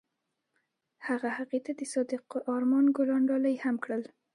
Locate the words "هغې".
1.37-1.59